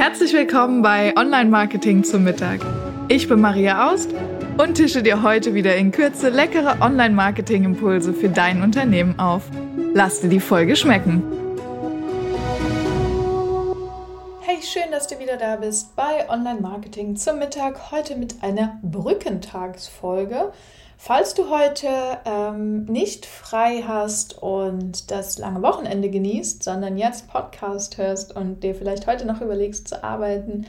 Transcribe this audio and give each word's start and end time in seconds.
Herzlich 0.00 0.32
willkommen 0.32 0.80
bei 0.80 1.14
Online 1.14 1.50
Marketing 1.50 2.04
zum 2.04 2.24
Mittag. 2.24 2.60
Ich 3.08 3.28
bin 3.28 3.38
Maria 3.38 3.92
Aust 3.92 4.08
und 4.56 4.76
tische 4.76 5.02
dir 5.02 5.22
heute 5.22 5.52
wieder 5.52 5.76
in 5.76 5.92
Kürze 5.92 6.30
leckere 6.30 6.80
Online 6.80 7.14
Marketing 7.14 7.64
Impulse 7.64 8.14
für 8.14 8.30
dein 8.30 8.62
Unternehmen 8.62 9.18
auf. 9.18 9.42
Lass 9.92 10.22
dir 10.22 10.30
die 10.30 10.40
Folge 10.40 10.74
schmecken. 10.74 11.22
Hey, 14.40 14.62
schön, 14.62 14.90
dass 14.90 15.06
du 15.06 15.18
wieder 15.18 15.36
da 15.36 15.56
bist 15.56 15.94
bei 15.96 16.26
Online 16.30 16.62
Marketing 16.62 17.14
zum 17.16 17.38
Mittag. 17.38 17.90
Heute 17.92 18.16
mit 18.16 18.42
einer 18.42 18.78
Brückentagsfolge. 18.80 20.50
Falls 21.02 21.32
du 21.32 21.48
heute 21.48 21.88
ähm, 22.26 22.84
nicht 22.84 23.24
frei 23.24 23.82
hast 23.88 24.36
und 24.42 25.10
das 25.10 25.38
lange 25.38 25.62
Wochenende 25.62 26.10
genießt, 26.10 26.62
sondern 26.62 26.98
jetzt 26.98 27.26
Podcast 27.26 27.96
hörst 27.96 28.36
und 28.36 28.62
dir 28.62 28.74
vielleicht 28.74 29.06
heute 29.06 29.26
noch 29.26 29.40
überlegst 29.40 29.88
zu 29.88 30.04
arbeiten 30.04 30.66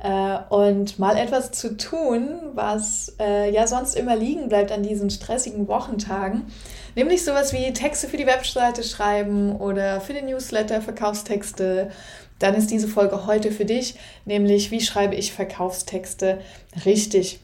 äh, 0.00 0.36
und 0.50 0.98
mal 0.98 1.16
etwas 1.16 1.52
zu 1.52 1.78
tun, 1.78 2.28
was 2.52 3.16
äh, 3.18 3.50
ja 3.50 3.66
sonst 3.66 3.94
immer 3.96 4.16
liegen 4.16 4.50
bleibt 4.50 4.70
an 4.70 4.82
diesen 4.82 5.08
stressigen 5.08 5.66
Wochentagen, 5.66 6.52
nämlich 6.94 7.24
sowas 7.24 7.54
wie 7.54 7.72
Texte 7.72 8.06
für 8.06 8.18
die 8.18 8.26
Webseite 8.26 8.82
schreiben 8.82 9.56
oder 9.56 10.02
für 10.02 10.12
den 10.12 10.26
Newsletter 10.26 10.82
Verkaufstexte, 10.82 11.90
dann 12.38 12.54
ist 12.54 12.70
diese 12.70 12.86
Folge 12.86 13.24
heute 13.26 13.50
für 13.50 13.64
dich, 13.64 13.94
nämlich 14.26 14.70
wie 14.70 14.82
schreibe 14.82 15.14
ich 15.14 15.32
Verkaufstexte 15.32 16.38
richtig. 16.84 17.40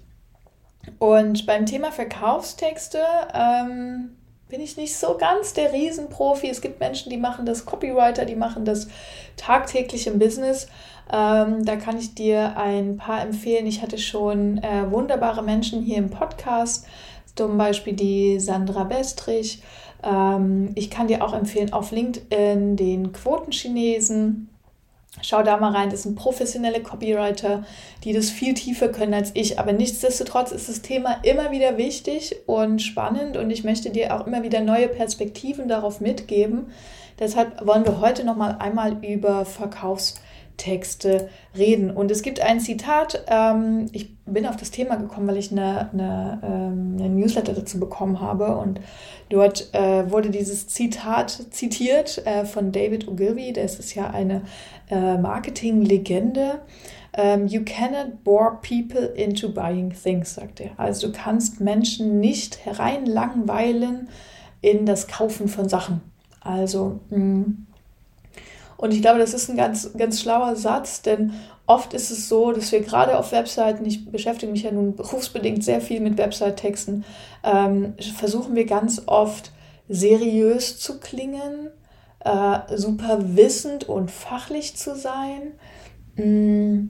Und 0.99 1.47
beim 1.47 1.67
Thema 1.67 1.93
Verkaufstexte 1.93 3.01
ähm, 3.35 4.17
bin 4.49 4.61
ich 4.61 4.77
nicht 4.77 4.97
so 4.97 5.17
ganz 5.19 5.53
der 5.53 5.73
Riesenprofi. 5.73 6.49
Es 6.49 6.61
gibt 6.61 6.81
Menschen, 6.81 7.11
die 7.11 7.17
machen 7.17 7.47
das 7.47 7.67
Copywriter, 7.67 8.25
die 8.25 8.37
machen 8.37 8.65
das 8.65 8.89
tagtäglich 9.37 10.07
im 10.07 10.19
Business. 10.19 10.69
Ähm, 11.13 11.65
da 11.65 11.77
kann 11.77 11.99
ich 11.99 12.15
dir 12.15 12.57
ein 12.57 12.97
paar 12.97 13.23
empfehlen. 13.23 13.67
Ich 13.67 13.83
hatte 13.83 13.99
schon 13.99 14.59
äh, 14.59 14.91
wunderbare 14.91 15.43
Menschen 15.43 15.83
hier 15.83 15.99
im 15.99 16.11
Podcast, 16.11 16.87
zum 17.35 17.59
Beispiel 17.59 17.93
die 17.93 18.41
Sandra 18.41 18.85
Bestrich. 18.85 19.63
Ähm, 20.03 20.73
ich 20.75 20.91
kann 20.91 21.09
dir 21.09 21.25
auch 21.25 21.35
empfehlen 21.35 21.73
auf 21.73 21.91
LinkedIn 21.91 22.77
den 22.77 23.13
Quotenchinesen. 23.13 24.49
Schau 25.23 25.43
da 25.43 25.57
mal 25.57 25.73
rein, 25.73 25.91
das 25.91 26.03
sind 26.03 26.15
professionelle 26.15 26.83
Copywriter, 26.83 27.65
die 28.05 28.13
das 28.13 28.31
viel 28.31 28.55
tiefer 28.55 28.89
können 28.89 29.15
als 29.15 29.31
ich. 29.35 29.59
Aber 29.59 29.73
nichtsdestotrotz 29.73 30.53
ist 30.53 30.69
das 30.69 30.83
Thema 30.83 31.19
immer 31.23 31.51
wieder 31.51 31.79
wichtig 31.79 32.37
und 32.47 32.83
spannend 32.83 33.37
und 33.37 33.51
ich 33.51 33.65
möchte 33.65 33.91
dir 33.91 34.15
auch 34.15 34.27
immer 34.27 34.43
wieder 34.43 34.61
neue 34.61 34.89
Perspektiven 34.89 35.69
darauf 35.69 36.01
mitgeben. 36.01 36.67
Deshalb 37.19 37.67
wollen 37.67 37.87
wir 37.87 38.01
heute 38.01 38.25
noch 38.25 38.37
mal 38.37 38.57
einmal 38.61 39.03
über 39.05 39.47
Verkaufs 39.47 40.17
Texte 40.57 41.29
reden. 41.57 41.91
Und 41.91 42.11
es 42.11 42.23
gibt 42.23 42.41
ein 42.41 42.61
Zitat, 42.61 43.25
ähm, 43.29 43.87
ich 43.93 44.17
bin 44.25 44.47
auf 44.47 44.57
das 44.57 44.71
Thema 44.71 44.97
gekommen, 44.97 45.29
weil 45.29 45.37
ich 45.37 45.53
eine, 45.53 45.91
eine, 45.93 46.41
ähm, 46.43 46.97
eine 46.99 47.09
Newsletter 47.09 47.53
dazu 47.53 47.79
bekommen 47.79 48.21
habe 48.21 48.57
und 48.57 48.81
dort 49.29 49.73
äh, 49.75 50.11
wurde 50.11 50.31
dieses 50.31 50.69
Zitat 50.69 51.31
zitiert 51.51 52.27
äh, 52.27 52.45
von 52.45 52.73
David 52.73 53.09
Ogilvy, 53.09 53.53
das 53.53 53.79
ist 53.79 53.95
ja 53.95 54.11
eine 54.11 54.43
äh, 54.91 55.19
Marketing-Legende. 55.19 56.61
Um, 57.19 57.23
ähm, 57.23 57.47
you 57.47 57.63
cannot 57.65 58.25
bore 58.25 58.59
people 58.61 59.07
into 59.15 59.49
buying 59.49 59.91
things, 59.91 60.35
sagt 60.35 60.61
er. 60.61 60.73
Also 60.77 61.07
du 61.07 61.15
kannst 61.15 61.63
Menschen 61.63 62.21
nicht 62.21 62.67
hereinlangweilen 62.67 64.11
in 64.61 64.85
das 64.85 65.07
Kaufen 65.07 65.49
von 65.49 65.67
Sachen. 65.67 66.03
Also 66.41 67.01
mh, 67.09 67.19
mm, 67.19 67.67
und 68.77 68.93
ich 68.93 69.01
glaube, 69.01 69.19
das 69.19 69.35
ist 69.35 69.49
ein 69.49 69.57
ganz, 69.57 69.93
ganz 69.97 70.21
schlauer 70.21 70.57
Satz, 70.57 71.03
denn 71.03 71.35
oft 71.67 71.95
ist 71.95 72.11
es 72.11 72.29
so, 72.29 72.53
dass 72.53 72.73
wir 72.73 72.81
gerade 72.81 73.19
auf 73.19 73.33
Webseiten, 73.33 73.85
ich 73.85 74.11
beschäftige 74.11 74.53
mich 74.53 74.63
ja 74.63 74.71
nun 74.71 74.95
berufsbedingt 74.95 75.65
sehr 75.65 75.81
viel 75.81 76.01
mit 76.01 76.19
Website-Texten, 76.19 77.05
ähm, 77.43 77.95
versuchen 78.17 78.55
wir 78.55 78.67
ganz 78.67 79.03
oft 79.07 79.53
seriös 79.89 80.79
zu 80.79 81.01
klingen, 81.01 81.71
äh, 82.21 82.59
super 82.77 83.19
wissend 83.37 83.89
und 83.89 84.11
fachlich 84.11 84.77
zu 84.77 84.97
sein. 84.97 85.53
Mm, 86.17 86.89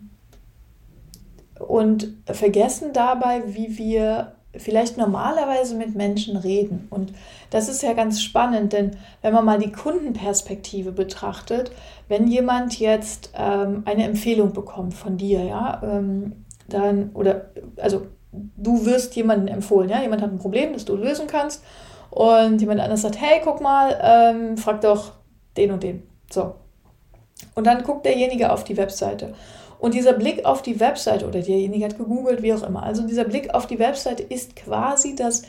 und 1.58 2.14
vergessen 2.26 2.92
dabei, 2.92 3.42
wie 3.46 3.78
wir 3.78 4.35
vielleicht 4.58 4.96
normalerweise 4.96 5.74
mit 5.74 5.94
Menschen 5.94 6.36
reden. 6.36 6.86
Und 6.90 7.12
das 7.50 7.68
ist 7.68 7.82
ja 7.82 7.92
ganz 7.92 8.22
spannend, 8.22 8.72
denn 8.72 8.96
wenn 9.22 9.34
man 9.34 9.44
mal 9.44 9.58
die 9.58 9.72
Kundenperspektive 9.72 10.92
betrachtet, 10.92 11.70
wenn 12.08 12.26
jemand 12.28 12.78
jetzt 12.78 13.30
ähm, 13.36 13.82
eine 13.84 14.04
Empfehlung 14.04 14.52
bekommt 14.52 14.94
von 14.94 15.16
dir, 15.16 15.44
ja, 15.44 15.80
ähm, 15.82 16.44
dann, 16.68 17.10
oder, 17.14 17.50
also 17.76 18.06
du 18.32 18.84
wirst 18.86 19.14
jemanden 19.16 19.48
empfohlen, 19.48 19.88
ja, 19.88 20.00
jemand 20.02 20.22
hat 20.22 20.30
ein 20.30 20.38
Problem, 20.38 20.72
das 20.72 20.84
du 20.84 20.96
lösen 20.96 21.26
kannst 21.26 21.62
und 22.10 22.60
jemand 22.60 22.80
anderes 22.80 23.02
sagt, 23.02 23.20
hey, 23.20 23.40
guck 23.42 23.60
mal, 23.60 23.98
ähm, 24.02 24.56
frag 24.56 24.80
doch 24.80 25.12
den 25.56 25.70
und 25.70 25.82
den. 25.82 26.02
So. 26.30 26.54
Und 27.54 27.66
dann 27.66 27.82
guckt 27.82 28.06
derjenige 28.06 28.52
auf 28.52 28.64
die 28.64 28.76
Webseite 28.76 29.34
und 29.78 29.94
dieser 29.94 30.12
Blick 30.12 30.44
auf 30.44 30.62
die 30.62 30.80
Webseite 30.80 31.26
oder 31.26 31.40
derjenige 31.40 31.84
hat 31.84 31.98
gegoogelt, 31.98 32.42
wie 32.42 32.54
auch 32.54 32.62
immer. 32.62 32.82
Also 32.82 33.06
dieser 33.06 33.24
Blick 33.24 33.54
auf 33.54 33.66
die 33.66 33.78
Webseite 33.78 34.22
ist 34.22 34.56
quasi 34.56 35.14
das 35.14 35.42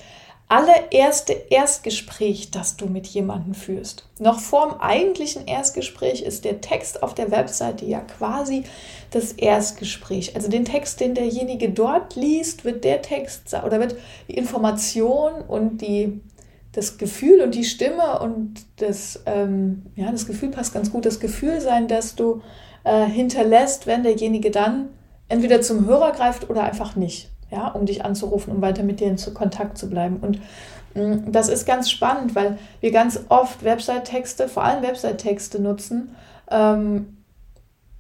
allererste 0.50 1.34
Erstgespräch, 1.50 2.52
das 2.52 2.78
du 2.78 2.88
mit 2.88 3.06
jemandem 3.08 3.54
führst. 3.54 4.08
Noch 4.20 4.40
vor 4.40 4.70
dem 4.70 4.80
eigentlichen 4.80 5.46
Erstgespräch 5.46 6.22
ist 6.22 6.46
der 6.46 6.62
Text 6.62 7.04
auf 7.04 7.14
der 7.14 7.32
Webseite 7.32 7.86
ja 7.86 8.00
quasi 8.00 8.64
das 9.12 9.34
Erstgespräch. 9.34 10.36
Also 10.36 10.50
den 10.50 10.64
Text, 10.64 11.02
den 11.02 11.16
derjenige 11.16 11.70
dort 11.70 12.16
liest, 12.16 12.64
wird 12.64 12.86
der 12.86 13.02
Text 13.02 13.54
oder 13.66 13.80
wird 13.82 13.96
die 14.30 14.36
Information 14.36 15.34
und 15.42 15.82
die, 15.82 16.22
das 16.72 16.98
Gefühl 16.98 17.42
und 17.42 17.54
die 17.54 17.66
Stimme 17.66 18.20
und 18.22 18.66
das, 18.78 19.22
ähm, 19.26 19.88
ja, 19.98 20.12
das 20.12 20.28
Gefühl 20.28 20.50
passt 20.50 20.74
ganz 20.74 20.92
gut, 20.92 21.06
das 21.06 21.20
Gefühl 21.20 21.60
sein, 21.60 21.90
dass 21.90 22.16
du 22.16 22.42
äh, 22.88 23.06
hinterlässt, 23.06 23.86
wenn 23.86 24.04
derjenige 24.04 24.50
dann 24.52 24.90
entweder 25.28 25.62
zum 25.62 25.86
Hörer 25.86 26.12
greift 26.14 26.50
oder 26.50 26.64
einfach 26.64 26.96
nicht, 26.96 27.30
ja, 27.52 27.68
um 27.68 27.86
dich 27.86 28.06
anzurufen, 28.06 28.54
um 28.54 28.62
weiter 28.62 28.84
mit 28.84 29.00
dir 29.00 29.08
in 29.08 29.34
Kontakt 29.34 29.78
zu 29.78 29.90
bleiben. 29.90 30.18
Und 30.22 30.40
mh, 30.96 31.04
mm, 31.04 31.32
das 31.32 31.50
ist 31.50 31.66
ganz 31.66 31.90
spannend, 31.90 32.34
weil 32.34 32.58
wir 32.80 32.92
ganz 32.92 33.20
oft 33.30 33.64
Website-Texte, 33.64 34.48
vor 34.48 34.64
allem 34.64 34.84
Website-Texte 34.84 35.62
nutzen, 35.62 36.16
ähm, 36.50 37.17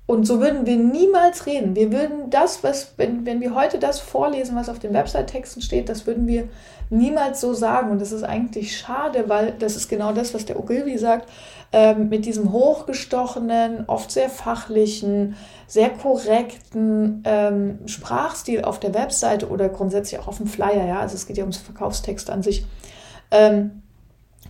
und 0.07 0.25
so 0.25 0.40
würden 0.40 0.66
wir 0.66 0.78
niemals 0.78 1.45
reden. 1.45 1.75
Wir 1.75 1.91
würden 1.91 2.29
das, 2.29 2.63
was, 2.63 2.94
wenn, 2.95 3.25
wenn 3.25 3.41
wir 3.41 3.53
heute 3.53 3.78
das 3.78 4.00
vorlesen, 4.00 4.56
was 4.56 4.69
auf 4.69 4.79
den 4.79 4.94
Website-Texten 4.94 5.62
steht, 5.62 5.90
das 5.90 6.07
würden 6.07 6.28
wir 6.28 6.47
niemals 6.90 7.41
so 7.41 7.53
sagen. 7.53 7.91
Und 7.91 8.00
das 8.00 8.13
ist 8.13 8.23
eigentlich 8.23 8.78
schade, 8.78 9.25
weil 9.28 9.53
das 9.59 9.75
ist 9.75 9.90
genau 9.90 10.13
das, 10.13 10.34
was 10.34 10.46
der 10.46 10.57
Ogilvy 10.57 10.97
sagt, 10.97 11.29
ähm, 11.73 12.07
mit 12.07 12.25
diesem 12.25 12.53
hochgestochenen, 12.53 13.84
oft 13.88 14.09
sehr 14.09 14.29
fachlichen, 14.29 15.35
sehr 15.67 15.90
korrekten 15.90 17.22
ähm, 17.25 17.79
Sprachstil 17.85 18.63
auf 18.63 18.79
der 18.79 18.94
Webseite 18.94 19.50
oder 19.50 19.67
grundsätzlich 19.67 20.22
auch 20.22 20.29
auf 20.29 20.38
dem 20.38 20.47
Flyer. 20.47 20.85
Ja? 20.85 21.01
Also 21.01 21.16
es 21.16 21.28
geht 21.28 21.35
ja 21.35 21.44
ums 21.44 21.57
Verkaufstext 21.57 22.29
an 22.29 22.44
sich. 22.44 22.66
Ähm, 23.29 23.84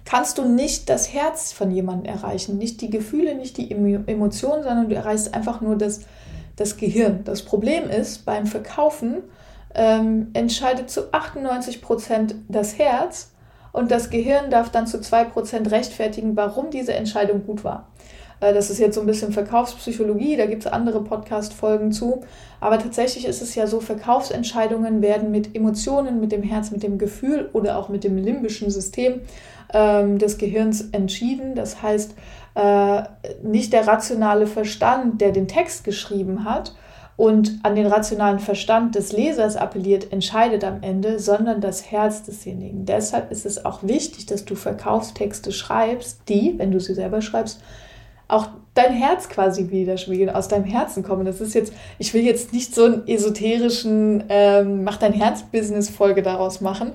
kannst 0.07 0.37
du 0.37 0.45
nicht 0.45 0.87
das 0.87 1.11
Herz 1.11 1.51
von 1.51 1.69
jemandem 1.69 2.05
erreichen, 2.05 2.57
nicht 2.57 2.79
die 2.79 2.89
Gefühle, 2.89 3.35
nicht 3.35 3.57
die 3.57 3.69
Emotionen, 3.71 4.63
sondern 4.63 4.87
du 4.87 4.95
erreichst 4.95 5.33
einfach 5.33 5.59
nur 5.59 5.75
das, 5.75 5.99
das 6.55 6.77
Gehirn. 6.77 7.25
Das 7.25 7.43
Problem 7.43 7.89
ist, 7.89 8.23
beim 8.23 8.45
Verkaufen 8.45 9.17
ähm, 9.75 10.29
entscheidet 10.31 10.89
zu 10.89 11.13
98 11.13 11.81
Prozent 11.81 12.35
das 12.47 12.77
Herz 12.77 13.31
und 13.73 13.91
das 13.91 14.09
Gehirn 14.09 14.49
darf 14.49 14.71
dann 14.71 14.87
zu 14.87 15.01
2 15.01 15.25
Prozent 15.25 15.71
rechtfertigen, 15.71 16.37
warum 16.37 16.69
diese 16.71 16.93
Entscheidung 16.93 17.45
gut 17.45 17.65
war. 17.65 17.89
Äh, 18.39 18.53
das 18.53 18.69
ist 18.69 18.79
jetzt 18.79 18.95
so 18.95 19.01
ein 19.01 19.07
bisschen 19.07 19.31
Verkaufspsychologie, 19.31 20.37
da 20.37 20.45
gibt 20.45 20.65
es 20.65 20.71
andere 20.71 21.03
Podcast-Folgen 21.03 21.91
zu. 21.91 22.21
Aber 22.59 22.79
tatsächlich 22.79 23.25
ist 23.25 23.41
es 23.41 23.55
ja 23.55 23.67
so, 23.67 23.79
Verkaufsentscheidungen 23.79 25.01
werden 25.01 25.31
mit 25.31 25.55
Emotionen, 25.55 26.19
mit 26.19 26.31
dem 26.31 26.43
Herz, 26.43 26.71
mit 26.71 26.83
dem 26.83 26.97
Gefühl 26.97 27.49
oder 27.53 27.77
auch 27.77 27.89
mit 27.89 28.03
dem 28.03 28.17
limbischen 28.17 28.69
System 28.69 29.21
ähm, 29.73 30.17
des 30.17 30.37
Gehirns 30.37 30.89
entschieden. 30.91 31.55
Das 31.55 31.81
heißt, 31.81 32.15
äh, 32.55 33.03
nicht 33.43 33.73
der 33.73 33.87
rationale 33.87 34.47
Verstand, 34.47 35.21
der 35.21 35.31
den 35.31 35.47
Text 35.47 35.83
geschrieben 35.83 36.45
hat 36.45 36.75
und 37.15 37.59
an 37.63 37.75
den 37.75 37.87
rationalen 37.87 38.39
Verstand 38.39 38.95
des 38.95 39.11
Lesers 39.11 39.55
appelliert, 39.55 40.11
entscheidet 40.11 40.63
am 40.63 40.81
Ende, 40.81 41.19
sondern 41.19 41.61
das 41.61 41.91
Herz 41.91 42.23
desjenigen. 42.23 42.85
Deshalb 42.85 43.31
ist 43.31 43.45
es 43.45 43.65
auch 43.65 43.81
wichtig, 43.81 44.27
dass 44.27 44.45
du 44.45 44.55
Verkaufstexte 44.55 45.51
schreibst, 45.51 46.21
die, 46.29 46.53
wenn 46.57 46.71
du 46.71 46.79
sie 46.79 46.93
selber 46.93 47.21
schreibst, 47.21 47.59
auch 48.27 48.49
dein 48.73 48.93
Herz 48.93 49.29
quasi 49.29 49.71
widerspiegeln, 49.71 50.29
aus 50.29 50.47
deinem 50.47 50.65
Herzen 50.65 51.01
kommen. 51.01 51.25
Das 51.25 51.41
ist 51.41 51.55
jetzt, 51.55 51.73
ich 51.97 52.13
will 52.13 52.23
jetzt 52.23 52.53
nicht 52.53 52.75
so 52.75 52.85
einen 52.85 53.07
esoterischen 53.07 54.25
ähm, 54.29 54.83
Mach 54.83 54.97
dein 54.97 55.13
Herz-Business-Folge 55.13 56.21
daraus 56.21 56.61
machen, 56.61 56.91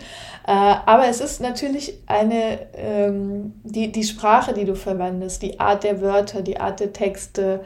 äh, 0.46 0.52
aber 0.52 1.08
es 1.08 1.20
ist 1.20 1.40
natürlich 1.40 1.99
eine, 2.06 2.61
ähm, 2.76 3.55
die, 3.64 3.90
die 3.90 4.05
Sprache, 4.05 4.52
die 4.52 4.64
du 4.64 4.76
verwendest, 4.76 5.43
die 5.43 5.58
Art 5.58 5.84
der 5.84 6.00
Wörter, 6.00 6.43
die 6.43 6.61
Art 6.61 6.81
der 6.81 6.93
Texte, 6.93 7.61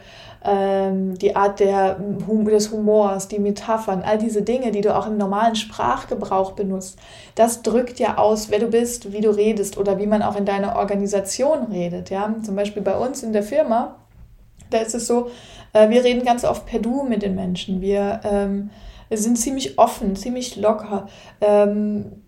ähm, 0.47 1.19
die 1.19 1.35
Art 1.35 1.61
der, 1.61 1.97
des 1.99 2.71
Humors, 2.71 3.29
die 3.29 3.39
Metaphern, 3.39 4.03
all 4.03 4.19
diese 4.19 4.43
Dinge, 4.43 4.71
die 4.71 4.81
du 4.81 4.95
auch 4.95 5.07
im 5.07 5.17
normalen 5.17 5.57
Sprachgebrauch 5.57 6.53
benutzt, 6.53 6.99
das 7.35 7.63
drückt 7.63 7.99
ja 7.99 8.19
aus, 8.19 8.51
wer 8.51 8.61
du 8.61 8.69
bist, 8.69 9.13
wie 9.13 9.21
du 9.21 9.31
redest 9.31 9.77
oder 9.77 9.99
wie 9.99 10.07
man 10.07 10.23
auch 10.23 10.37
in 10.37 10.45
deiner 10.45 10.77
Organisation 10.77 11.65
redet. 11.71 12.11
Ja? 12.11 12.35
Zum 12.43 12.55
Beispiel 12.55 12.83
bei 12.83 12.97
uns 12.97 13.23
in 13.23 13.33
der 13.33 13.43
Firma, 13.43 13.97
da 14.71 14.79
ist 14.79 14.95
es 14.95 15.07
so, 15.07 15.29
äh, 15.73 15.89
wir 15.91 16.05
reden 16.05 16.25
ganz 16.25 16.45
oft 16.45 16.67
per 16.67 16.81
Du 16.81 17.03
mit 17.03 17.23
den 17.23 17.35
Menschen. 17.35 17.81
Wir, 17.81 18.21
ähm, 18.25 18.71
sind 19.11 19.39
ziemlich 19.39 19.79
offen, 19.79 20.17
ziemlich 20.17 20.57
locker, 20.57 21.07
ähm, 21.41 22.23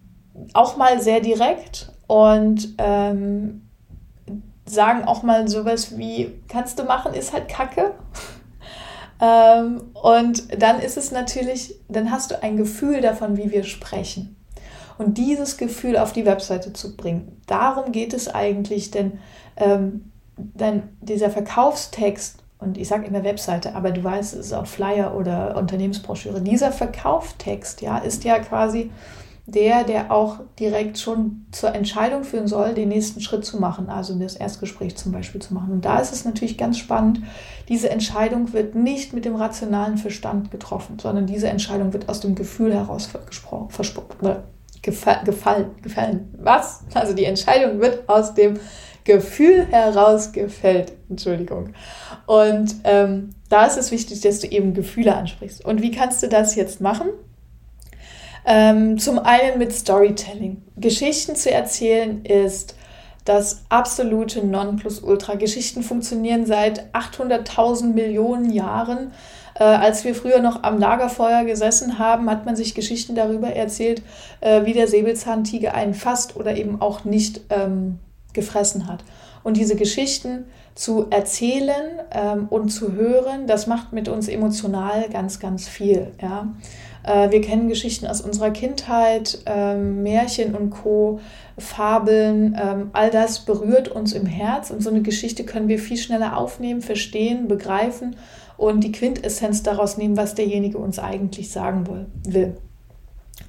auch 0.55 0.77
mal 0.77 1.01
sehr 1.01 1.21
direkt 1.21 1.93
und 2.07 2.75
ähm, 2.79 3.68
sagen 4.71 5.05
auch 5.05 5.23
mal 5.23 5.49
sowas 5.49 5.97
wie, 5.97 6.41
kannst 6.49 6.79
du 6.79 6.85
machen, 6.85 7.15
ist 7.15 7.33
halt 7.33 7.49
Kacke. 7.49 7.95
ähm, 9.21 9.83
und 9.95 10.63
dann 10.63 10.81
ist 10.81 10.97
es 10.97 11.11
natürlich, 11.11 11.75
dann 11.89 12.11
hast 12.11 12.31
du 12.31 12.43
ein 12.43 12.57
Gefühl 12.57 13.01
davon, 13.01 13.37
wie 13.37 13.51
wir 13.51 13.65
sprechen. 13.65 14.37
Und 14.99 15.17
dieses 15.17 15.57
Gefühl 15.57 15.97
auf 15.97 16.13
die 16.13 16.27
Webseite 16.27 16.73
zu 16.73 16.97
bringen, 16.97 17.41
darum 17.47 17.93
geht 17.93 18.13
es 18.13 18.29
eigentlich, 18.29 18.91
denn, 18.91 19.21
ähm, 19.57 20.11
denn 20.37 20.83
dieser 21.01 21.31
Verkaufstext, 21.31 22.43
und 22.59 22.77
ich 22.77 22.89
sage 22.89 23.07
immer 23.07 23.23
Webseite, 23.23 23.77
aber 23.77 23.93
du 23.93 24.03
weißt, 24.03 24.35
es 24.35 24.47
ist 24.47 24.53
auch 24.53 24.67
Flyer 24.67 25.15
oder 25.17 25.57
Unternehmensbroschüre, 25.57 26.41
dieser 26.41 26.73
Verkaufstext, 26.73 27.81
ja, 27.81 27.99
ist 27.99 28.25
ja 28.25 28.41
quasi 28.41 28.91
der, 29.49 29.83
der 29.83 30.13
auch 30.13 30.41
direkt 30.59 30.99
schon 30.99 31.47
zur 31.53 31.75
Entscheidung 31.75 32.23
führen 32.23 32.47
soll, 32.47 32.75
den 32.75 32.91
nächsten 32.91 33.23
Schritt 33.23 33.47
zu 33.47 33.59
machen, 33.59 33.89
also 33.89 34.15
das 34.19 34.37
Erstgespräch 34.37 34.97
zum 34.97 35.11
Beispiel 35.11 35.41
zu 35.41 35.55
machen. 35.55 35.73
Und 35.73 35.87
da 35.87 36.01
ist 36.01 36.13
es 36.13 36.27
natürlich 36.27 36.59
ganz 36.59 36.77
spannend, 36.77 37.23
diese 37.67 37.89
Entscheidung 37.89 38.53
wird 38.53 38.75
nicht 38.75 39.15
mit 39.15 39.25
dem 39.25 39.37
rationalen 39.37 39.97
Verstand 39.97 40.51
getroffen, 40.51 40.99
sondern 41.01 41.27
diese 41.27 41.49
Entscheidung 41.49 41.95
wird 41.95 42.11
aus 42.11 42.21
dem 42.21 42.35
Gefühl 42.35 42.75
heraus 42.75 43.09
gefallen, 44.83 45.71
gefallen. 45.81 46.35
Was? 46.39 46.83
Also 46.93 47.15
die 47.15 47.25
Entscheidung 47.25 47.81
wird 47.81 48.07
aus 48.07 48.35
dem 48.35 48.61
Gefühl 49.05 49.67
heraus 49.71 50.33
gefällt. 50.33 50.93
Entschuldigung. 51.09 51.71
Und 52.27 52.77
ähm, 52.85 53.31
da 53.49 53.65
ist 53.65 53.79
es 53.79 53.91
wichtig, 53.93 54.21
dass 54.21 54.41
du 54.41 54.47
eben 54.49 54.75
Gefühle 54.75 55.17
ansprichst. 55.17 55.65
Und 55.65 55.81
wie 55.81 55.91
kannst 55.91 56.23
du 56.23 56.29
das 56.29 56.55
jetzt 56.55 56.83
machen? 56.83 57.09
Ähm, 58.51 58.99
zum 58.99 59.19
einen 59.19 59.59
mit 59.59 59.75
Storytelling. 59.75 60.63
Geschichten 60.79 61.37
zu 61.37 61.53
erzählen 61.53 62.25
ist 62.25 62.77
das 63.27 63.61
absolute 63.69 64.43
Nonplusultra. 64.43 65.35
Geschichten 65.35 65.83
funktionieren 65.83 66.47
seit 66.47 66.95
800.000 66.95 67.93
Millionen 67.93 68.51
Jahren. 68.51 69.13
Äh, 69.55 69.65
als 69.65 70.05
wir 70.05 70.15
früher 70.15 70.41
noch 70.41 70.63
am 70.63 70.79
Lagerfeuer 70.79 71.45
gesessen 71.45 71.99
haben, 71.99 72.31
hat 72.31 72.47
man 72.47 72.57
sich 72.57 72.75
Geschichten 72.75 73.15
darüber 73.15 73.49
erzählt, 73.49 74.01
äh, 74.41 74.65
wie 74.65 74.73
der 74.73 74.89
Säbelzahntiger 74.89 75.75
einen 75.75 75.93
fast 75.93 76.35
oder 76.35 76.57
eben 76.57 76.81
auch 76.81 77.05
nicht 77.05 77.43
ähm, 77.51 77.99
gefressen 78.33 78.87
hat. 78.87 79.05
Und 79.45 79.59
diese 79.59 79.77
Geschichten 79.77 80.47
zu 80.75 81.09
erzählen 81.11 82.01
ähm, 82.13 82.47
und 82.49 82.71
zu 82.71 82.93
hören, 82.93 83.47
das 83.47 83.67
macht 83.67 83.93
mit 83.93 84.09
uns 84.09 84.27
emotional 84.27 85.07
ganz, 85.11 85.39
ganz 85.39 85.69
viel. 85.69 86.13
Ja? 86.23 86.49
Äh, 87.09 87.31
wir 87.31 87.41
kennen 87.41 87.69
Geschichten 87.69 88.07
aus 88.07 88.21
unserer 88.21 88.51
Kindheit, 88.51 89.39
ähm, 89.47 90.03
Märchen 90.03 90.55
und 90.55 90.71
Co., 90.71 91.21
Fabeln, 91.57 92.57
ähm, 92.61 92.91
all 92.93 93.11
das 93.11 93.41
berührt 93.41 93.89
uns 93.89 94.13
im 94.13 94.27
Herz 94.27 94.71
und 94.71 94.81
so 94.81 94.91
eine 94.91 95.03
Geschichte 95.03 95.43
können 95.45 95.67
wir 95.67 95.81
viel 95.81 95.97
schneller 95.97 96.37
aufnehmen, 96.37 96.83
verstehen, 96.83 97.49
begreifen 97.49 98.15
und 98.57 98.85
die 98.85 98.93
Quintessenz 98.93 99.65
daraus 99.65 99.97
nehmen, 99.97 100.17
was 100.17 100.37
derjenige 100.37 100.79
uns 100.79 101.01
eigentlich 101.01 101.51
sagen 101.51 101.89
will. 102.27 102.57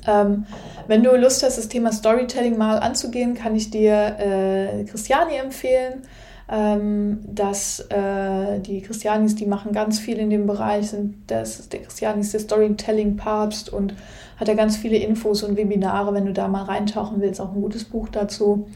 Ähm, 0.07 0.45
wenn 0.87 1.03
du 1.03 1.15
Lust 1.15 1.43
hast, 1.43 1.57
das 1.57 1.67
Thema 1.67 1.91
Storytelling 1.91 2.57
mal 2.57 2.79
anzugehen, 2.79 3.35
kann 3.35 3.55
ich 3.55 3.69
dir 3.69 4.15
äh, 4.17 4.85
Christiani 4.85 5.35
empfehlen 5.35 6.01
ähm, 6.51 7.19
dass 7.27 7.79
äh, 7.89 8.59
die 8.59 8.81
Christianis, 8.81 9.35
die 9.35 9.45
machen 9.45 9.71
ganz 9.71 9.99
viel 9.99 10.17
in 10.17 10.29
dem 10.29 10.47
Bereich, 10.47 10.89
sind 10.89 11.15
das 11.27 11.69
der 11.69 11.81
Christianis 11.81 12.31
der 12.31 12.39
Storytelling-Papst 12.39 13.71
und 13.71 13.93
hat 14.37 14.47
da 14.47 14.55
ganz 14.55 14.75
viele 14.75 14.97
Infos 14.97 15.43
und 15.43 15.57
Webinare, 15.57 16.13
wenn 16.13 16.25
du 16.25 16.33
da 16.33 16.47
mal 16.47 16.63
reintauchen 16.63 17.21
willst, 17.21 17.39
auch 17.39 17.53
ein 17.53 17.61
gutes 17.61 17.85
Buch 17.85 18.09
dazu. 18.09 18.67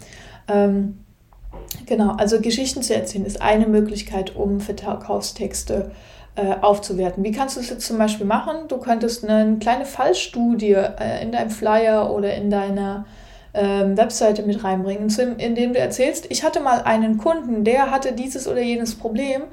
Ähm, 0.47 0.99
genau, 1.87 2.11
also 2.11 2.39
Geschichten 2.41 2.83
zu 2.83 2.93
erzählen 2.93 3.25
ist 3.25 3.41
eine 3.41 3.65
Möglichkeit, 3.65 4.35
um 4.35 4.59
Verkaufstexte 4.59 5.91
äh, 6.35 6.55
aufzuwerten. 6.61 7.23
Wie 7.23 7.31
kannst 7.31 7.55
du 7.55 7.61
das 7.61 7.69
jetzt 7.69 7.87
zum 7.87 7.97
Beispiel 7.97 8.27
machen? 8.27 8.67
Du 8.67 8.77
könntest 8.77 9.27
eine 9.27 9.57
kleine 9.57 9.85
Fallstudie 9.85 10.73
äh, 10.73 11.23
in 11.23 11.31
deinem 11.31 11.49
Flyer 11.49 12.13
oder 12.13 12.35
in 12.35 12.51
deiner 12.51 13.05
ähm, 13.53 13.97
Webseite 13.97 14.43
mit 14.43 14.63
reinbringen, 14.63 15.09
indem 15.37 15.73
du 15.73 15.79
erzählst, 15.79 16.25
ich 16.29 16.43
hatte 16.43 16.59
mal 16.59 16.81
einen 16.81 17.17
Kunden, 17.17 17.63
der 17.63 17.91
hatte 17.91 18.13
dieses 18.13 18.47
oder 18.47 18.61
jenes 18.61 18.95
Problem 18.95 19.43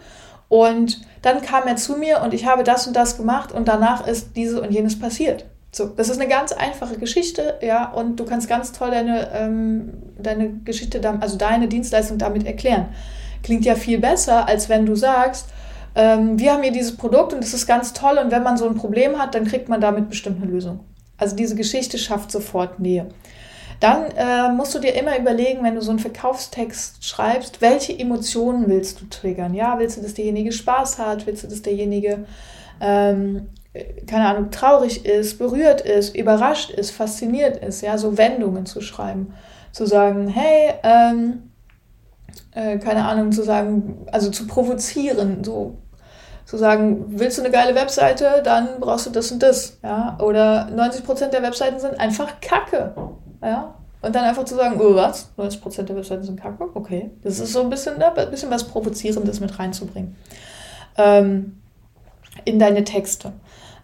und 0.49 1.01
dann 1.23 1.43
kam 1.43 1.67
er 1.67 1.77
zu 1.77 1.97
mir 1.97 2.23
und 2.23 2.35
ich 2.35 2.47
habe 2.47 2.65
das 2.65 2.87
und 2.87 2.97
das 2.97 3.17
gemacht 3.17 3.53
und 3.53 3.69
danach 3.69 4.07
ist 4.07 4.37
dieses 4.37 4.59
und 4.59 4.71
jenes 4.71 4.99
passiert. 4.99 5.47
So, 5.73 5.87
das 5.87 6.09
ist 6.09 6.21
eine 6.21 6.29
ganz 6.29 6.51
einfache 6.51 6.99
Geschichte, 6.99 7.59
ja, 7.63 7.91
und 7.93 8.19
du 8.19 8.25
kannst 8.25 8.49
ganz 8.49 8.73
toll 8.73 8.91
deine, 8.91 9.29
ähm, 9.33 9.93
deine 10.19 10.51
Geschichte, 10.65 11.01
also 11.21 11.37
deine 11.37 11.69
Dienstleistung 11.69 12.19
damit 12.19 12.45
erklären. 12.45 12.87
Klingt 13.45 13.65
ja 13.65 13.77
viel 13.77 13.99
besser, 13.99 14.49
als 14.49 14.69
wenn 14.69 14.85
du 14.85 14.97
sagst, 14.97 15.47
ähm, 15.95 16.39
wir 16.39 16.53
haben 16.53 16.63
hier 16.63 16.73
dieses 16.73 16.97
Produkt 16.97 17.33
und 17.33 17.45
es 17.45 17.55
ist 17.55 17.67
ganz 17.67 17.93
toll 17.93 18.19
und 18.19 18.33
wenn 18.33 18.43
man 18.43 18.57
so 18.57 18.69
ein 18.69 18.75
Problem 18.75 19.19
hat, 19.19 19.35
dann 19.35 19.45
kriegt 19.45 19.69
man 19.69 19.81
damit 19.81 20.09
bestimmt 20.09 20.43
eine 20.43 20.51
Lösung. 20.51 20.81
Also 21.17 21.37
diese 21.37 21.55
Geschichte 21.55 21.99
schafft 21.99 22.33
sofort 22.33 22.81
Nähe. 22.81 23.07
Dann 23.81 24.11
äh, 24.11 24.53
musst 24.53 24.75
du 24.75 24.79
dir 24.79 24.95
immer 24.95 25.19
überlegen, 25.19 25.65
wenn 25.65 25.75
du 25.75 25.81
so 25.81 25.91
einen 25.91 25.99
Verkaufstext 25.99 27.05
schreibst, 27.05 27.63
welche 27.63 27.99
Emotionen 27.99 28.69
willst 28.69 29.01
du 29.01 29.07
triggern? 29.07 29.55
Ja, 29.55 29.79
willst 29.79 29.97
du, 29.97 30.03
dass 30.03 30.13
derjenige 30.13 30.53
Spaß 30.53 30.99
hat? 30.99 31.27
Willst 31.27 31.45
du, 31.45 31.49
dass 31.49 31.63
derjenige, 31.63 32.27
ähm, 32.81 33.49
keine 34.07 34.27
Ahnung, 34.27 34.51
traurig 34.51 35.07
ist, 35.07 35.39
berührt 35.39 35.81
ist, 35.81 36.15
überrascht 36.15 36.71
ist, 36.71 36.91
fasziniert 36.91 37.57
ist? 37.57 37.81
Ja, 37.81 37.97
so 37.97 38.19
Wendungen 38.19 38.67
zu 38.67 38.83
schreiben. 38.83 39.33
Zu 39.73 39.87
sagen, 39.87 40.29
hey, 40.29 40.75
ähm, 40.83 41.51
äh, 42.53 42.79
keine 42.79 43.07
Ahnung, 43.07 43.33
zu 43.33 43.43
sagen, 43.43 44.07
also 44.13 44.31
zu 44.31 44.47
provozieren, 44.47 45.43
so 45.43 45.79
zu 46.45 46.59
sagen, 46.59 47.05
willst 47.19 47.39
du 47.39 47.43
eine 47.43 47.53
geile 47.53 47.77
Webseite, 47.77 48.43
dann 48.43 48.81
brauchst 48.81 49.07
du 49.07 49.11
das 49.11 49.31
und 49.31 49.41
das. 49.41 49.79
Ja? 49.85 50.19
Oder 50.21 50.69
90% 50.75 51.29
der 51.29 51.45
Webseiten 51.45 51.79
sind 51.79 52.01
einfach 52.01 52.41
Kacke. 52.41 52.93
Ja? 53.43 53.75
Und 54.03 54.15
dann 54.15 54.25
einfach 54.25 54.45
zu 54.45 54.55
sagen, 54.55 54.81
oh 54.81 54.95
was, 54.95 55.31
90% 55.37 55.83
der 55.83 55.97
Webseiten 55.97 56.23
sind 56.23 56.41
kacke, 56.41 56.69
okay. 56.75 57.11
Das 57.23 57.39
ist 57.39 57.53
so 57.53 57.61
ein 57.61 57.71
bisschen, 57.71 57.99
ne, 57.99 58.17
ein 58.17 58.31
bisschen 58.31 58.51
was 58.51 58.65
Provozierendes 58.65 59.41
mit 59.41 59.59
reinzubringen. 59.59 60.17
Ähm, 60.97 61.61
in 62.45 62.59
deine 62.59 62.85
Texte. 62.85 63.33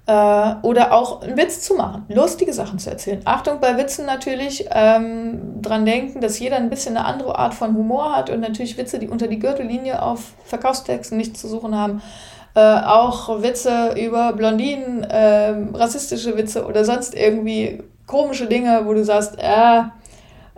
Äh, 0.06 0.54
oder 0.62 0.92
auch 0.92 1.22
einen 1.22 1.36
Witz 1.36 1.62
zu 1.62 1.74
machen, 1.74 2.06
lustige 2.08 2.52
Sachen 2.52 2.78
zu 2.78 2.88
erzählen. 2.90 3.20
Achtung 3.24 3.60
bei 3.60 3.76
Witzen 3.76 4.06
natürlich, 4.06 4.68
ähm, 4.70 5.60
dran 5.60 5.84
denken, 5.84 6.20
dass 6.20 6.38
jeder 6.38 6.56
ein 6.56 6.70
bisschen 6.70 6.96
eine 6.96 7.04
andere 7.04 7.36
Art 7.38 7.54
von 7.54 7.76
Humor 7.76 8.14
hat 8.14 8.30
und 8.30 8.40
natürlich 8.40 8.78
Witze, 8.78 9.00
die 9.00 9.08
unter 9.08 9.26
die 9.26 9.40
Gürtellinie 9.40 10.00
auf 10.00 10.34
Verkaufstexten 10.44 11.18
nichts 11.18 11.40
zu 11.40 11.48
suchen 11.48 11.76
haben. 11.76 12.02
Äh, 12.54 12.60
auch 12.60 13.42
Witze 13.42 13.94
über 14.00 14.32
Blondinen, 14.32 15.02
äh, 15.02 15.54
rassistische 15.74 16.36
Witze 16.38 16.66
oder 16.66 16.84
sonst 16.84 17.14
irgendwie 17.14 17.82
komische 18.06 18.46
Dinge, 18.46 18.82
wo 18.84 18.94
du 18.94 19.04
sagst, 19.04 19.36
äh, 19.38 19.82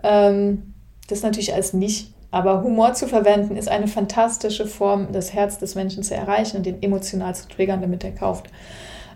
ähm, 0.03 0.75
das 1.09 1.23
natürlich 1.23 1.55
als 1.55 1.73
nicht. 1.73 2.13
Aber 2.31 2.63
Humor 2.63 2.93
zu 2.93 3.09
verwenden 3.09 3.57
ist 3.57 3.69
eine 3.69 3.89
fantastische 3.89 4.67
Form, 4.67 5.09
das 5.13 5.33
Herz 5.33 5.59
des 5.59 5.75
Menschen 5.75 6.03
zu 6.03 6.15
erreichen 6.15 6.59
und 6.59 6.67
den 6.67 6.83
emotional 6.83 7.35
zu 7.35 7.49
triggern, 7.49 7.81
damit 7.81 8.05
er 8.05 8.13
kauft. 8.13 8.51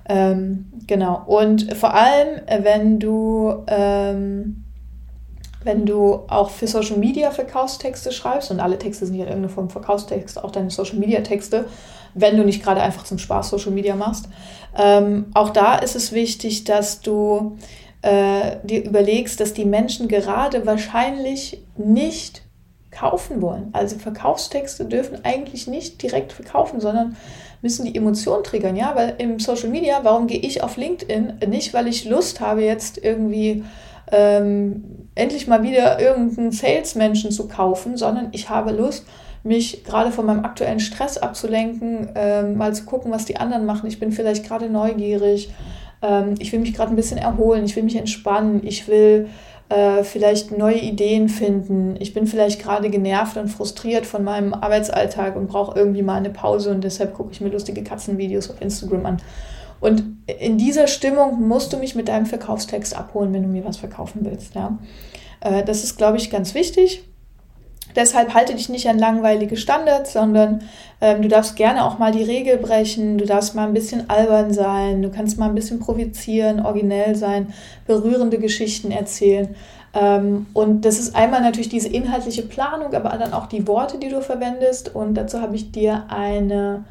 Ähm, 0.09 0.73
genau. 0.87 1.23
Und 1.27 1.75
vor 1.75 1.95
allem, 1.95 2.41
äh, 2.47 2.65
wenn 2.65 2.99
du, 2.99 3.65
ähm, 3.67 4.65
wenn 5.63 5.85
du 5.85 6.23
auch 6.29 6.51
für 6.51 6.67
Social 6.67 6.97
Media 6.97 7.31
Verkaufstexte 7.31 8.13
schreibst, 8.13 8.51
und 8.51 8.61
alle 8.61 8.79
Texte 8.79 9.07
sind 9.07 9.15
ja 9.15 9.25
irgendeine 9.25 9.51
Form 9.51 9.71
Verkaufstext, 9.71 10.43
auch 10.43 10.51
deine 10.51 10.71
Social 10.71 10.97
Media 10.97 11.21
Texte, 11.21 11.67
wenn 12.15 12.37
du 12.37 12.45
nicht 12.45 12.63
gerade 12.63 12.81
einfach 12.81 13.05
zum 13.05 13.19
Spaß 13.19 13.51
Social 13.51 13.73
Media 13.73 13.95
machst, 13.95 14.29
ähm, 14.77 15.27
auch 15.35 15.51
da 15.51 15.77
ist 15.77 15.97
es 15.97 16.13
wichtig, 16.13 16.65
dass 16.65 17.01
du 17.01 17.59
äh, 18.03 18.57
dir 18.65 18.85
überlegst, 18.85 19.41
dass 19.41 19.55
die 19.55 19.65
Menschen 19.65 20.09
gerade 20.09 20.67
wahrscheinlich 20.67 21.63
nicht 21.77 22.43
kaufen 22.91 23.41
wollen. 23.41 23.71
Also 23.73 23.97
Verkaufstexte 23.99 24.85
dürfen 24.85 25.25
eigentlich 25.25 25.67
nicht 25.67 26.03
direkt 26.03 26.33
verkaufen, 26.33 26.81
sondern 26.81 27.17
müssen 27.63 27.87
die 27.87 27.97
Emotion 27.97 28.45
triggern. 28.45 28.77
Ja, 28.77 28.95
weil 28.95 29.15
im 29.19 29.39
Social 29.39 29.71
Media, 29.71 30.01
warum 30.03 30.27
gehe 30.27 30.41
ich 30.41 30.63
auf 30.63 30.77
LinkedIn? 30.77 31.39
Nicht, 31.49 31.73
weil 31.73 31.89
ich 31.89 32.05
Lust 32.05 32.41
habe, 32.41 32.63
jetzt 32.63 32.99
irgendwie 32.99 33.65
ähm, 34.11 35.09
endlich 35.15 35.47
mal 35.47 35.63
wieder 35.63 36.01
irgendeinen 36.01 36.53
Salesmenschen 36.53 37.31
zu 37.31 37.49
kaufen, 37.49 37.97
sondern 37.97 38.29
ich 38.33 38.51
habe 38.51 38.73
Lust, 38.73 39.07
mich 39.45 39.83
gerade 39.85 40.13
von 40.13 40.27
meinem 40.27 40.45
aktuellen 40.45 40.79
Stress 40.79 41.19
abzulenken, 41.19 42.11
ähm, 42.15 42.57
mal 42.57 42.75
zu 42.75 42.85
gucken, 42.85 43.11
was 43.11 43.25
die 43.25 43.39
anderen 43.39 43.67
machen. 43.67 43.89
Ich 43.89 43.99
bin 43.99 44.13
vielleicht 44.13 44.47
gerade 44.47 44.71
neugierig, 44.71 45.51
ähm, 46.03 46.35
ich 46.39 46.53
will 46.53 46.61
mich 46.61 46.75
gerade 46.75 46.93
ein 46.93 46.97
bisschen 46.97 47.19
erholen, 47.19 47.65
ich 47.65 47.77
will 47.77 47.83
mich 47.83 47.97
entspannen, 47.97 48.61
ich 48.65 48.89
will 48.89 49.29
äh, 49.73 50.05
vielleicht 50.05 50.57
neue 50.57 50.79
Ideen 50.79 51.29
finden. 51.29 51.97
Ich 51.99 52.13
bin 52.13 52.27
vielleicht 52.27 52.61
gerade 52.61 52.91
genervt 52.91 53.37
und 53.39 53.49
frustriert 53.49 54.05
von 54.05 54.23
meinem 54.23 54.53
Arbeitsalltag 54.53 55.35
und 55.35 55.47
brauche 55.47 55.79
irgendwie 55.79 56.03
mal 56.03 56.17
eine 56.17 56.31
Pause 56.31 56.73
und 56.73 56.85
deshalb 56.85 57.15
gucke 57.15 57.33
ich 57.33 57.41
mir 57.41 57.49
lustige 57.49 57.83
Katzenvideos 57.83 58.51
auf 58.51 58.61
Instagram 58.61 59.07
an. 59.07 59.17
Und 59.81 60.05
in 60.27 60.59
dieser 60.59 60.87
Stimmung 60.87 61.49
musst 61.49 61.73
du 61.73 61.79
mich 61.79 61.95
mit 61.95 62.09
deinem 62.09 62.27
Verkaufstext 62.27 62.97
abholen, 62.97 63.33
wenn 63.33 63.43
du 63.43 63.49
mir 63.49 63.65
was 63.65 63.79
verkaufen 63.79 64.21
willst. 64.25 64.55
Ja? 64.55 64.79
Äh, 65.41 65.65
das 65.65 65.85
ist, 65.85 65.97
glaube 65.97 66.19
ich, 66.19 66.31
ganz 66.31 66.55
wichtig. 66.55 67.03
Deshalb 67.95 68.35
halte 68.35 68.55
dich 68.55 68.69
nicht 68.69 68.89
an 68.89 68.99
langweilige 68.99 69.57
Standards, 69.57 70.13
sondern 70.13 70.63
ähm, 71.01 71.23
du 71.23 71.29
darfst 71.29 71.57
gerne 71.57 71.85
auch 71.85 71.99
mal 71.99 72.13
die 72.13 72.23
Regel 72.23 72.57
brechen, 72.57 73.19
du 73.19 73.27
darfst 73.27 73.55
mal 73.55 73.67
ein 73.67 73.75
bisschen 73.75 74.09
albern 74.09 74.53
sein, 74.53 75.03
du 75.03 75.11
kannst 75.11 75.39
mal 75.39 75.49
ein 75.49 75.55
bisschen 75.55 75.81
provozieren, 75.81 76.65
originell 76.65 77.15
sein, 77.17 77.53
berührende 77.87 78.39
Geschichten 78.39 78.91
erzählen. 78.91 79.55
Ähm, 79.95 80.47
und 80.55 80.85
das 80.85 80.99
ist 80.99 81.15
einmal 81.15 81.43
natürlich 81.43 81.69
diese 81.69 81.89
inhaltliche 81.89 82.43
Planung, 82.43 82.95
aber 82.95 83.11
dann 83.11 83.33
auch 83.33 83.47
die 83.47 83.67
Worte, 83.67 83.99
die 83.99 84.09
du 84.09 84.23
verwendest. 84.23 84.95
Und 84.95 85.15
dazu 85.15 85.41
habe 85.41 85.57
ich 85.57 85.71
dir 85.71 86.05
eine 86.09 86.85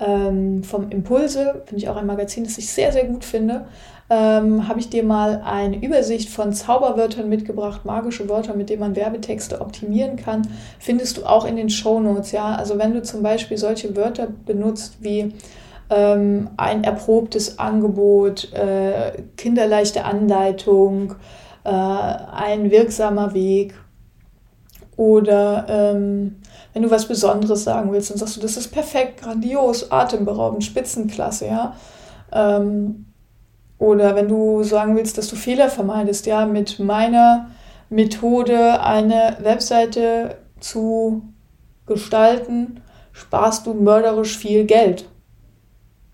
ähm, 0.00 0.62
vom 0.64 0.90
Impulse, 0.90 1.62
finde 1.66 1.82
ich 1.82 1.88
auch 1.88 1.96
ein 1.96 2.06
Magazin, 2.06 2.44
das 2.44 2.58
ich 2.58 2.70
sehr, 2.70 2.92
sehr 2.92 3.04
gut 3.04 3.24
finde, 3.24 3.66
ähm, 4.12 4.68
habe 4.68 4.78
ich 4.78 4.90
dir 4.90 5.04
mal 5.04 5.40
eine 5.42 5.82
Übersicht 5.82 6.28
von 6.28 6.52
Zauberwörtern 6.52 7.30
mitgebracht, 7.30 7.86
magische 7.86 8.28
Wörter, 8.28 8.54
mit 8.54 8.68
denen 8.68 8.80
man 8.80 8.94
Werbetexte 8.94 9.62
optimieren 9.62 10.16
kann. 10.16 10.42
Findest 10.78 11.16
du 11.16 11.24
auch 11.24 11.46
in 11.46 11.56
den 11.56 11.70
Show 11.70 11.98
Notes, 11.98 12.30
ja. 12.30 12.54
Also 12.54 12.78
wenn 12.78 12.92
du 12.92 13.02
zum 13.02 13.22
Beispiel 13.22 13.56
solche 13.56 13.96
Wörter 13.96 14.28
benutzt 14.44 14.98
wie 15.00 15.32
ähm, 15.88 16.50
ein 16.58 16.84
erprobtes 16.84 17.58
Angebot, 17.58 18.52
äh, 18.52 19.22
kinderleichte 19.38 20.04
Anleitung, 20.04 21.14
äh, 21.64 21.70
ein 21.70 22.70
wirksamer 22.70 23.32
Weg 23.32 23.72
oder 24.98 25.64
ähm, 25.70 26.36
wenn 26.74 26.82
du 26.82 26.90
was 26.90 27.08
Besonderes 27.08 27.64
sagen 27.64 27.90
willst, 27.92 28.10
dann 28.10 28.18
sagst 28.18 28.36
du, 28.36 28.42
das 28.42 28.58
ist 28.58 28.68
perfekt, 28.68 29.22
grandios, 29.22 29.90
atemberaubend, 29.90 30.64
Spitzenklasse, 30.64 31.46
ja. 31.46 31.76
Ähm, 32.30 33.06
oder 33.82 34.14
wenn 34.14 34.28
du 34.28 34.62
sagen 34.62 34.94
willst, 34.96 35.18
dass 35.18 35.26
du 35.26 35.34
Fehler 35.34 35.68
vermeidest, 35.68 36.26
ja, 36.26 36.46
mit 36.46 36.78
meiner 36.78 37.50
Methode 37.90 38.80
eine 38.80 39.38
Webseite 39.40 40.36
zu 40.60 41.22
gestalten, 41.86 42.80
sparst 43.10 43.66
du 43.66 43.74
mörderisch 43.74 44.38
viel 44.38 44.66
Geld. 44.66 45.08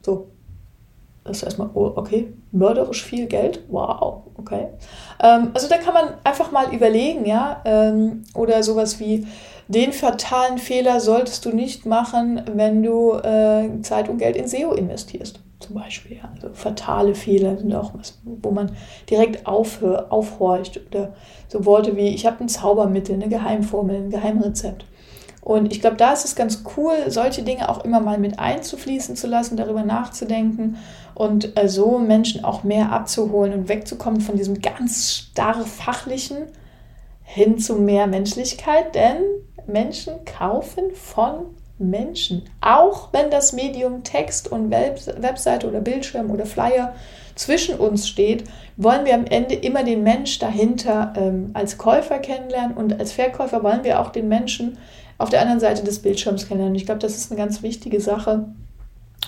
So. 0.00 0.28
Das 1.24 1.36
ist 1.36 1.42
erstmal, 1.42 1.68
oh, 1.74 1.92
okay, 1.94 2.32
mörderisch 2.52 3.04
viel 3.04 3.26
Geld? 3.26 3.62
Wow, 3.68 4.22
okay. 4.38 4.68
Ähm, 5.22 5.50
also 5.52 5.68
da 5.68 5.76
kann 5.76 5.92
man 5.92 6.14
einfach 6.24 6.50
mal 6.50 6.72
überlegen, 6.74 7.26
ja. 7.26 7.60
Ähm, 7.66 8.22
oder 8.34 8.62
sowas 8.62 8.98
wie, 8.98 9.26
den 9.68 9.92
fatalen 9.92 10.56
Fehler 10.56 11.00
solltest 11.00 11.44
du 11.44 11.50
nicht 11.50 11.84
machen, 11.84 12.40
wenn 12.54 12.82
du 12.82 13.12
äh, 13.12 13.82
Zeit 13.82 14.08
und 14.08 14.16
Geld 14.16 14.36
in 14.36 14.48
SEO 14.48 14.72
investierst 14.72 15.40
zum 15.68 15.76
Beispiel. 15.76 16.18
Also 16.34 16.48
fatale 16.54 17.14
Fehler 17.14 17.58
sind 17.58 17.74
auch 17.74 17.92
was, 17.94 18.18
wo 18.24 18.50
man 18.50 18.72
direkt 19.08 19.46
aufhör, 19.46 20.06
aufhorcht. 20.10 20.80
Oder 20.88 21.14
so 21.48 21.64
Worte 21.66 21.96
wie, 21.96 22.08
ich 22.08 22.26
habe 22.26 22.40
ein 22.40 22.48
Zaubermittel, 22.48 23.14
eine 23.14 23.28
Geheimformel, 23.28 23.96
ein 23.96 24.10
Geheimrezept. 24.10 24.86
Und 25.42 25.72
ich 25.72 25.80
glaube, 25.80 25.96
da 25.96 26.12
ist 26.12 26.24
es 26.24 26.36
ganz 26.36 26.64
cool, 26.76 26.94
solche 27.08 27.42
Dinge 27.42 27.68
auch 27.68 27.84
immer 27.84 28.00
mal 28.00 28.18
mit 28.18 28.38
einzufließen 28.38 29.16
zu 29.16 29.26
lassen, 29.26 29.56
darüber 29.56 29.82
nachzudenken 29.82 30.76
und 31.14 31.58
äh, 31.58 31.68
so 31.68 31.98
Menschen 31.98 32.44
auch 32.44 32.64
mehr 32.64 32.92
abzuholen 32.92 33.52
und 33.52 33.68
wegzukommen 33.68 34.20
von 34.20 34.36
diesem 34.36 34.60
ganz 34.60 35.14
starr 35.14 35.64
fachlichen 35.64 36.46
hin 37.22 37.58
zu 37.58 37.76
mehr 37.76 38.06
Menschlichkeit, 38.06 38.94
denn 38.94 39.22
Menschen 39.66 40.24
kaufen 40.24 40.84
von 40.94 41.54
Menschen. 41.78 42.42
Auch 42.60 43.12
wenn 43.12 43.30
das 43.30 43.52
Medium 43.52 44.02
Text 44.04 44.50
und 44.50 44.70
Webseite 44.70 45.68
oder 45.68 45.80
Bildschirm 45.80 46.30
oder 46.30 46.46
Flyer 46.46 46.94
zwischen 47.34 47.78
uns 47.78 48.08
steht, 48.08 48.44
wollen 48.76 49.04
wir 49.04 49.14
am 49.14 49.24
Ende 49.24 49.54
immer 49.54 49.84
den 49.84 50.02
Mensch 50.02 50.38
dahinter 50.38 51.12
ähm, 51.16 51.50
als 51.54 51.78
Käufer 51.78 52.18
kennenlernen 52.18 52.76
und 52.76 52.98
als 52.98 53.12
Verkäufer 53.12 53.62
wollen 53.62 53.84
wir 53.84 54.00
auch 54.00 54.10
den 54.10 54.28
Menschen 54.28 54.78
auf 55.18 55.30
der 55.30 55.40
anderen 55.40 55.60
Seite 55.60 55.84
des 55.84 56.00
Bildschirms 56.00 56.48
kennenlernen. 56.48 56.76
Ich 56.76 56.86
glaube, 56.86 57.00
das 57.00 57.16
ist 57.16 57.30
eine 57.30 57.40
ganz 57.40 57.62
wichtige 57.62 58.00
Sache. 58.00 58.46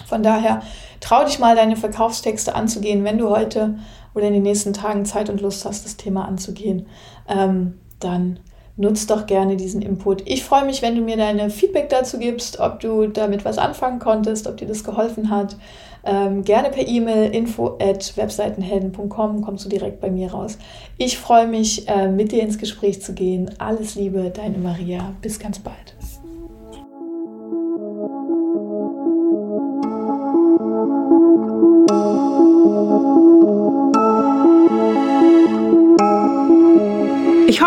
Von 0.07 0.23
daher 0.23 0.63
trau 1.01 1.25
dich 1.25 1.39
mal, 1.39 1.57
deine 1.57 1.77
Verkaufstexte 1.77 2.55
anzugehen, 2.55 3.05
wenn 3.05 3.19
du 3.19 3.31
heute 3.31 3.79
oder 4.15 4.27
in 4.27 4.33
den 4.33 4.43
nächsten 4.43 4.73
Tagen 4.73 5.05
Zeit 5.05 5.31
und 5.31 5.41
Lust 5.41 5.65
hast, 5.65 5.85
das 5.85 5.97
Thema 5.97 6.27
anzugehen. 6.27 6.87
Ähm, 7.29 7.79
dann 8.01 8.41
nutz 8.81 9.07
doch 9.07 9.27
gerne 9.27 9.57
diesen 9.57 9.83
Input. 9.83 10.23
Ich 10.27 10.43
freue 10.43 10.65
mich, 10.65 10.83
wenn 10.83 10.97
du 10.97 11.03
mir 11.03 11.17
deine 11.17 11.51
Feedback 11.51 11.91
dazu 11.91 12.19
gibst, 12.19 12.59
ob 12.61 12.81
du 12.81 13.07
damit 13.07 13.45
was 13.45 13.59
anfangen 13.59 13.99
konntest, 13.99 14.49
ob 14.49 14.57
dir 14.57 14.67
das 14.67 14.85
geholfen 14.85 15.31
hat. 15.31 15.57
Ähm, 16.03 16.45
gerne 16.45 16.71
per 16.71 16.89
E-Mail 16.89 17.31
info 17.35 17.77
at 17.79 18.17
webseitenhelden.com 18.17 19.43
kommst 19.43 19.67
du 19.67 19.69
direkt 19.69 20.01
bei 20.01 20.11
mir 20.11 20.33
raus. 20.33 20.57
Ich 20.97 21.19
freue 21.19 21.47
mich, 21.47 21.89
äh, 21.89 22.09
mit 22.09 22.33
dir 22.33 22.43
ins 22.43 22.57
Gespräch 22.57 23.03
zu 23.03 23.13
gehen. 23.13 23.51
Alles 23.59 23.97
Liebe, 23.97 24.33
deine 24.35 24.57
Maria. 24.57 25.13
Bis 25.21 25.39
ganz 25.39 25.59
bald. 25.59 25.95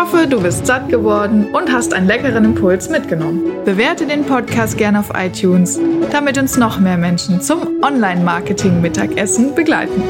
Hoffe, 0.04 0.26
du 0.26 0.40
bist 0.40 0.66
satt 0.66 0.90
geworden 0.90 1.46
und 1.54 1.72
hast 1.72 1.94
einen 1.94 2.06
leckeren 2.06 2.44
Impuls 2.44 2.90
mitgenommen. 2.90 3.42
Bewerte 3.64 4.06
den 4.06 4.24
Podcast 4.24 4.76
gerne 4.76 5.00
auf 5.00 5.10
iTunes, 5.14 5.80
damit 6.10 6.36
uns 6.36 6.58
noch 6.58 6.78
mehr 6.78 6.98
Menschen 6.98 7.40
zum 7.40 7.82
Online-Marketing-Mittagessen 7.82 9.54
begleiten. 9.54 10.02